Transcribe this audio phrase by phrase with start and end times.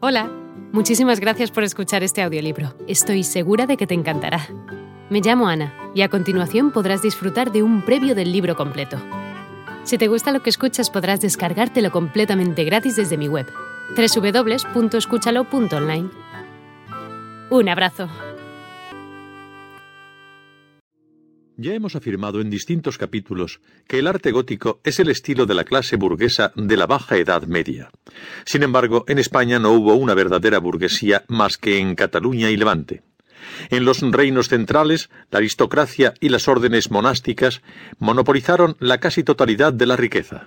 [0.00, 0.30] Hola,
[0.70, 2.72] muchísimas gracias por escuchar este audiolibro.
[2.86, 4.46] Estoy segura de que te encantará.
[5.10, 8.96] Me llamo Ana y a continuación podrás disfrutar de un previo del libro completo.
[9.82, 13.52] Si te gusta lo que escuchas podrás descargártelo completamente gratis desde mi web,
[13.96, 16.10] www.escúchalo.online.
[17.50, 18.08] Un abrazo.
[21.60, 25.64] Ya hemos afirmado en distintos capítulos que el arte gótico es el estilo de la
[25.64, 27.90] clase burguesa de la Baja Edad Media.
[28.44, 33.02] Sin embargo, en España no hubo una verdadera burguesía más que en Cataluña y Levante.
[33.70, 37.60] En los reinos centrales, la aristocracia y las órdenes monásticas
[37.98, 40.46] monopolizaron la casi totalidad de la riqueza.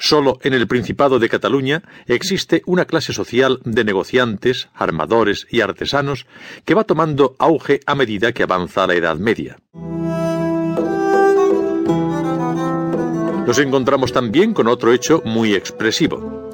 [0.00, 6.26] Solo en el Principado de Cataluña existe una clase social de negociantes, armadores y artesanos
[6.64, 9.58] que va tomando auge a medida que avanza la Edad Media.
[13.46, 16.50] Nos encontramos también con otro hecho muy expresivo.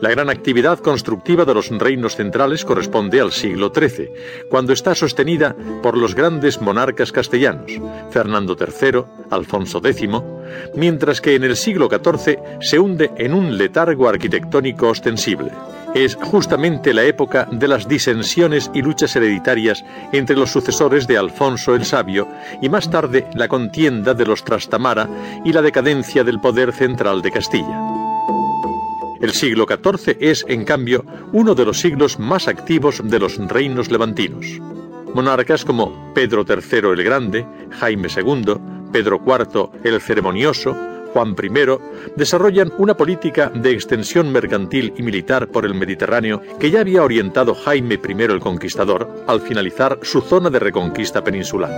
[0.00, 4.10] La gran actividad constructiva de los reinos centrales corresponde al siglo XIII,
[4.50, 7.70] cuando está sostenida por los grandes monarcas castellanos,
[8.10, 10.08] Fernando III, Alfonso X,
[10.74, 15.52] mientras que en el siglo XIV se hunde en un letargo arquitectónico ostensible
[15.94, 21.74] es justamente la época de las disensiones y luchas hereditarias entre los sucesores de Alfonso
[21.74, 22.28] el Sabio
[22.60, 25.08] y más tarde la contienda de los Trastamara
[25.44, 27.80] y la decadencia del poder central de Castilla.
[29.20, 33.90] El siglo XIV es, en cambio, uno de los siglos más activos de los reinos
[33.90, 34.46] levantinos.
[35.14, 37.46] Monarcas como Pedro III el Grande,
[37.78, 38.56] Jaime II,
[38.92, 40.74] Pedro IV el Ceremonioso,
[41.12, 41.50] Juan I,
[42.16, 47.54] desarrollan una política de extensión mercantil y militar por el Mediterráneo que ya había orientado
[47.54, 51.70] Jaime I el Conquistador al finalizar su zona de reconquista peninsular.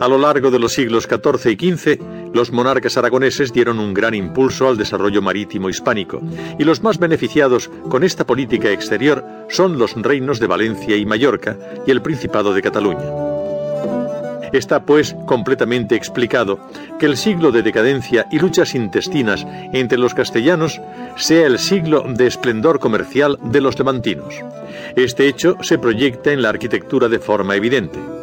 [0.00, 1.98] A lo largo de los siglos XIV y XV,
[2.32, 6.20] los monarcas aragoneses dieron un gran impulso al desarrollo marítimo hispánico,
[6.56, 11.58] y los más beneficiados con esta política exterior son los reinos de Valencia y Mallorca
[11.84, 13.27] y el Principado de Cataluña.
[14.52, 16.58] Está, pues, completamente explicado
[16.98, 20.80] que el siglo de decadencia y luchas intestinas entre los castellanos
[21.16, 24.34] sea el siglo de esplendor comercial de los levantinos.
[24.96, 28.17] Este hecho se proyecta en la arquitectura de forma evidente.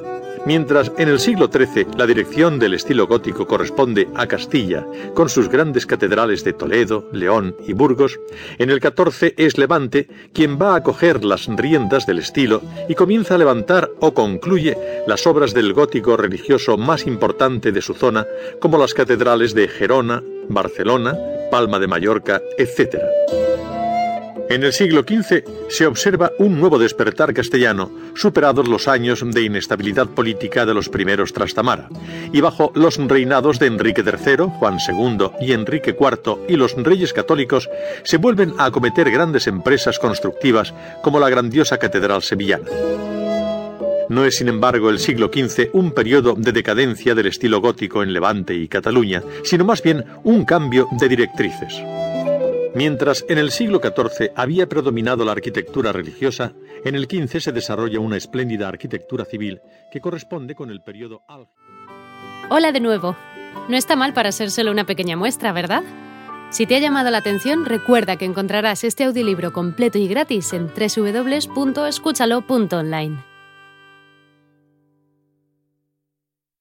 [0.46, 4.86] Mientras en el siglo XIII la dirección del estilo gótico corresponde a Castilla,
[5.16, 8.20] con sus grandes catedrales de Toledo, León y Burgos,
[8.60, 13.36] en el XIV es Levante quien va a coger las riendas del estilo y comienza
[13.36, 18.28] a levantar o concluye las obras del gótico religioso más importante de su zona,
[18.60, 21.18] como las catedrales de Gerona, Barcelona,
[21.50, 22.98] Palma de Mallorca, etc.
[24.48, 30.08] En el siglo XV se observa un nuevo despertar castellano, superados los años de inestabilidad
[30.08, 31.90] política de los primeros Trastamara,
[32.32, 37.12] y bajo los reinados de Enrique III, Juan II y Enrique IV y los reyes
[37.12, 37.70] católicos
[38.04, 42.70] se vuelven a acometer grandes empresas constructivas como la grandiosa Catedral Sevillana.
[44.10, 48.14] No es, sin embargo, el siglo XV un periodo de decadencia del estilo gótico en
[48.14, 51.82] Levante y Cataluña, sino más bien un cambio de directrices.
[52.76, 56.52] Mientras en el siglo XIV había predominado la arquitectura religiosa,
[56.84, 61.22] en el XV se desarrolla una espléndida arquitectura civil que corresponde con el periodo
[62.50, 63.16] Hola de nuevo.
[63.70, 65.84] No está mal para ser solo una pequeña muestra, ¿verdad?
[66.50, 70.68] Si te ha llamado la atención, recuerda que encontrarás este audiolibro completo y gratis en
[70.68, 73.35] www.escúchalo.online.